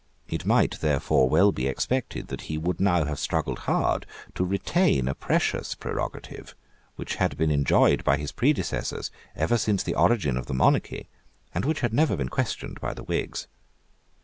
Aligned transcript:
It 0.27 0.47
might, 0.47 0.79
therefore, 0.79 1.29
well 1.29 1.51
be 1.51 1.67
expected 1.67 2.29
that 2.29 2.49
he 2.49 2.57
would 2.57 2.79
now 2.81 3.03
have 3.05 3.19
struggled 3.19 3.59
hard 3.69 4.07
to 4.33 4.43
retain 4.43 5.07
a 5.07 5.13
precious 5.13 5.75
prerogative 5.75 6.55
which 6.95 7.17
had 7.17 7.37
been 7.37 7.51
enjoyed 7.51 8.03
by 8.03 8.17
his 8.17 8.31
predecessors 8.31 9.11
ever 9.35 9.59
since 9.59 9.83
the 9.83 9.93
origin 9.93 10.37
of 10.37 10.47
the 10.47 10.55
monarchy, 10.55 11.07
and 11.53 11.65
which 11.65 11.81
had 11.81 11.93
never 11.93 12.17
been 12.17 12.29
questioned 12.29 12.81
by 12.81 12.95
the 12.95 13.03
Whigs. 13.03 13.45